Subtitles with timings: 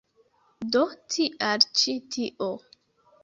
[0.75, 0.81] Do
[1.15, 2.51] tial ĉi tio.